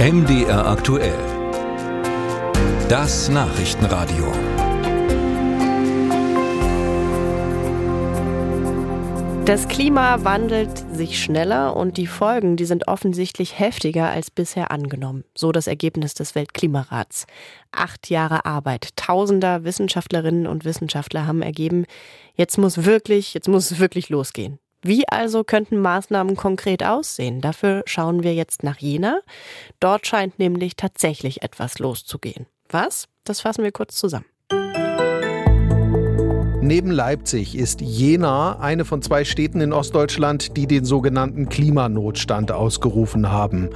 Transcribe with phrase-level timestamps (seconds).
[0.00, 1.16] MDR aktuell.
[2.88, 4.26] Das Nachrichtenradio.
[9.46, 15.22] Das Klima wandelt sich schneller und die Folgen, die sind offensichtlich heftiger als bisher angenommen.
[15.36, 17.26] So das Ergebnis des Weltklimarats.
[17.70, 21.84] Acht Jahre Arbeit, tausender Wissenschaftlerinnen und Wissenschaftler haben ergeben,
[22.34, 24.58] jetzt muss wirklich, jetzt muss es wirklich losgehen.
[24.86, 27.40] Wie also könnten Maßnahmen konkret aussehen?
[27.40, 29.20] Dafür schauen wir jetzt nach Jena.
[29.80, 32.44] Dort scheint nämlich tatsächlich etwas loszugehen.
[32.68, 33.08] Was?
[33.24, 34.26] Das fassen wir kurz zusammen.
[36.64, 43.30] Neben Leipzig ist Jena eine von zwei Städten in Ostdeutschland, die den sogenannten Klimanotstand ausgerufen
[43.30, 43.68] haben.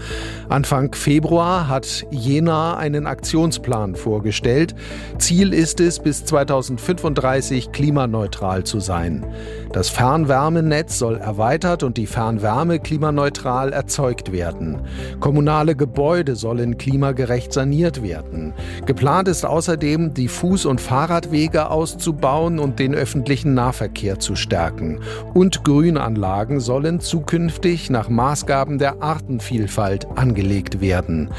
[0.49, 4.75] Anfang Februar hat Jena einen Aktionsplan vorgestellt.
[5.19, 9.27] Ziel ist es, bis 2035 klimaneutral zu sein.
[9.75, 14.79] Das Fernwärmenetz soll erweitert und die Fernwärme klimaneutral erzeugt werden.
[15.21, 18.55] Kommunale Gebäude sollen klimagerecht saniert werden.
[18.87, 25.01] Geplant ist außerdem, die Fuß- und Fahrradwege auszubauen und den öffentlichen Nahverkehr zu stärken.
[25.35, 31.31] Und Grünanlagen sollen zukünftig nach Maßgaben der Artenvielfalt angelegt werden.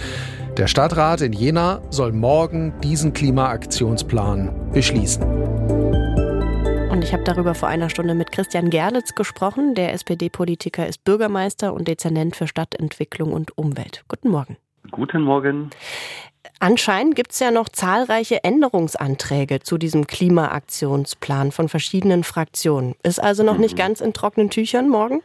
[0.58, 5.24] Der Stadtrat in Jena soll morgen diesen Klimaaktionsplan beschließen.
[6.92, 9.74] Und ich habe darüber vor einer Stunde mit Christian Gerlitz gesprochen.
[9.76, 14.04] Der SPD-Politiker ist Bürgermeister und Dezernent für Stadtentwicklung und Umwelt.
[14.10, 14.58] Guten Morgen.
[14.92, 15.70] Guten Morgen.
[16.60, 22.96] Anscheinend gibt es ja noch zahlreiche Änderungsanträge zu diesem Klimaaktionsplan von verschiedenen Fraktionen.
[23.04, 23.80] Ist also noch nicht mhm.
[23.80, 25.22] ganz in trockenen Tüchern morgen?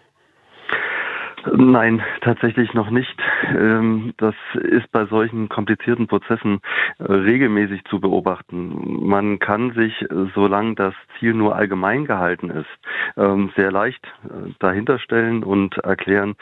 [1.53, 3.15] Nein, tatsächlich noch nicht.
[3.49, 6.61] Ähm, das ist bei solchen komplizierten Prozessen
[6.99, 9.07] äh, regelmäßig zu beobachten.
[9.07, 12.69] Man kann sich, äh, solange das Ziel nur allgemein gehalten ist,
[13.17, 16.35] ähm, sehr leicht äh, dahinter stellen und erklären,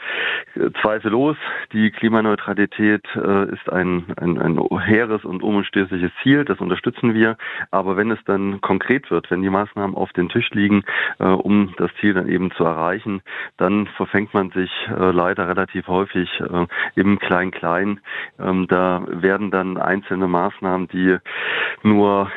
[0.81, 1.35] zweifellos,
[1.71, 7.37] die Klimaneutralität ist ein, ein, ein hehres und unumstößliches Ziel, das unterstützen wir.
[7.71, 10.83] Aber wenn es dann konkret wird, wenn die Maßnahmen auf den Tisch liegen,
[11.17, 13.21] um das Ziel dann eben zu erreichen,
[13.57, 16.65] dann verfängt man sich äh, leider relativ häufig äh,
[16.95, 17.99] im Klein-Klein.
[18.39, 21.17] Ähm, da werden dann einzelne Maßnahmen, die
[21.83, 22.31] nur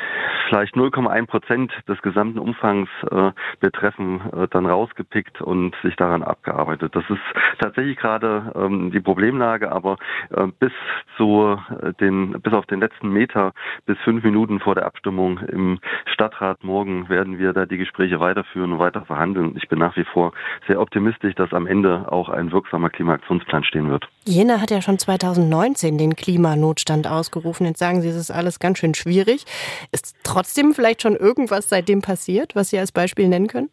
[0.49, 6.95] vielleicht 0,1 Prozent des gesamten Umfangs äh, betreffen, äh, dann rausgepickt und sich daran abgearbeitet.
[6.95, 7.21] Das ist
[7.59, 9.99] tatsächlich gerade ähm, die Problemlage, aber
[10.31, 10.73] äh, bis
[11.17, 13.53] zu äh, den, bis auf den letzten Meter,
[13.87, 18.73] bis fünf Minuten vor der Abstimmung im Stadtrat morgen werden wir da die Gespräche weiterführen
[18.73, 19.55] und weiter verhandeln.
[19.57, 20.33] Ich bin nach wie vor
[20.67, 24.09] sehr optimistisch, dass am Ende auch ein wirksamer Klimaaktionsplan stehen wird.
[24.25, 27.67] Jena hat ja schon 2019 den Klimanotstand ausgerufen.
[27.67, 29.45] Jetzt sagen Sie, es ist alles ganz schön schwierig.
[29.93, 33.71] Ist trotzdem vielleicht schon irgendwas seitdem passiert, was Sie als Beispiel nennen können?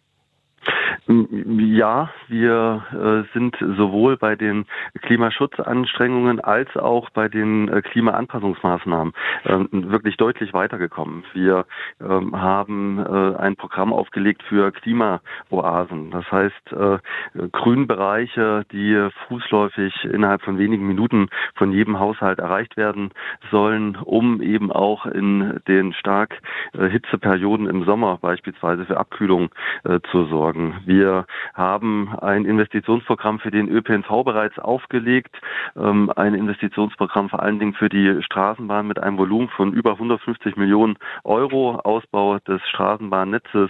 [1.08, 4.66] Ja, wir äh, sind sowohl bei den
[5.02, 11.24] Klimaschutzanstrengungen als auch bei den äh, Klimaanpassungsmaßnahmen äh, wirklich deutlich weitergekommen.
[11.34, 11.66] Wir
[12.02, 16.12] ähm, haben äh, ein Programm aufgelegt für Klimaoasen.
[16.12, 16.54] Das heißt,
[17.52, 23.12] Grünbereiche, die fußläufig innerhalb von wenigen Minuten von jedem Haushalt erreicht werden
[23.52, 26.40] sollen, um eben auch in den stark
[26.74, 29.50] Hitzeperioden im Sommer beispielsweise für Abkühlung
[30.12, 30.83] zu sorgen.
[30.86, 35.36] Wir haben ein Investitionsprogramm für den ÖPNV bereits aufgelegt,
[35.76, 40.56] ähm, ein Investitionsprogramm vor allen Dingen für die Straßenbahn mit einem Volumen von über 150
[40.56, 43.70] Millionen Euro, Ausbau des Straßenbahnnetzes,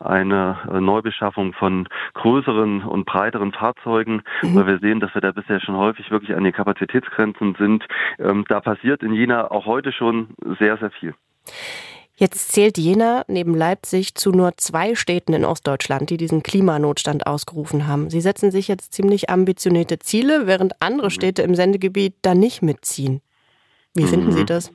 [0.00, 4.54] eine äh, Neubeschaffung von größeren und breiteren Fahrzeugen, mhm.
[4.54, 7.86] weil wir sehen, dass wir da bisher schon häufig wirklich an den Kapazitätsgrenzen sind.
[8.18, 11.14] Ähm, da passiert in Jena auch heute schon sehr, sehr viel.
[12.22, 17.88] Jetzt zählt Jena neben Leipzig zu nur zwei Städten in Ostdeutschland, die diesen Klimanotstand ausgerufen
[17.88, 18.10] haben.
[18.10, 21.10] Sie setzen sich jetzt ziemlich ambitionierte Ziele, während andere mhm.
[21.10, 23.22] Städte im Sendegebiet da nicht mitziehen.
[23.92, 24.32] Wie finden mhm.
[24.34, 24.70] Sie das?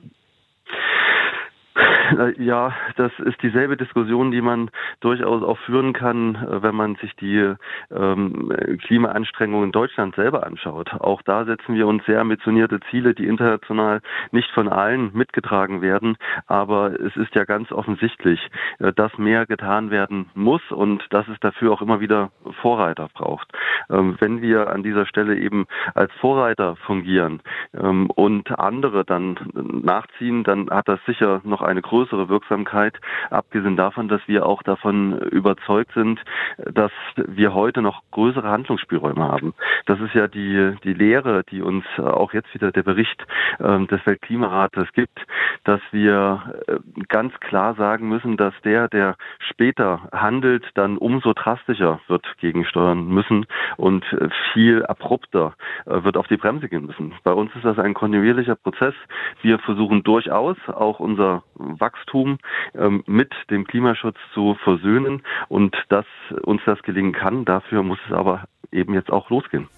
[2.16, 4.70] Äh, ja, das ist dieselbe Diskussion, die man
[5.00, 7.54] durchaus auch führen kann, äh, wenn man sich die
[7.90, 8.52] ähm,
[8.86, 10.92] Klimaanstrengungen in Deutschland selber anschaut.
[11.00, 14.00] Auch da setzen wir uns sehr ambitionierte Ziele, die international
[14.30, 16.16] nicht von allen mitgetragen werden.
[16.46, 18.40] Aber es ist ja ganz offensichtlich,
[18.78, 22.30] äh, dass mehr getan werden muss und dass es dafür auch immer wieder
[22.60, 23.52] Vorreiter braucht.
[23.90, 27.40] Ähm, wenn wir an dieser Stelle eben als Vorreiter fungieren
[27.74, 32.94] ähm, und andere dann nachziehen, dann hat das sicher noch eine größere größere Wirksamkeit,
[33.30, 36.20] abgesehen davon, dass wir auch davon überzeugt sind,
[36.58, 39.52] dass wir heute noch größere Handlungsspielräume haben.
[39.86, 43.26] Das ist ja die, die Lehre, die uns auch jetzt wieder der Bericht
[43.58, 45.18] äh, des Weltklimarates gibt,
[45.64, 46.76] dass wir äh,
[47.08, 53.46] ganz klar sagen müssen, dass der, der später handelt, dann umso drastischer wird gegensteuern müssen
[53.76, 54.04] und
[54.52, 55.54] viel abrupter
[55.86, 57.14] äh, wird auf die Bremse gehen müssen.
[57.24, 58.94] Bei uns ist das ein kontinuierlicher Prozess.
[59.42, 62.38] Wir versuchen durchaus auch unser Wachstum
[62.74, 66.06] ähm, mit dem Klimaschutz zu versöhnen und dass
[66.42, 67.44] uns das gelingen kann.
[67.44, 69.68] Dafür muss es aber eben jetzt auch losgehen.